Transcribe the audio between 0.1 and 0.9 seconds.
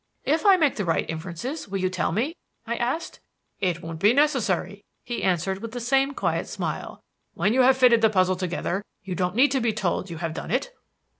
"If I make the